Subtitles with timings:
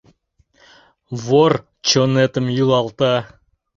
[1.25, 1.51] Вор
[1.87, 3.15] чонетым йӱлалта.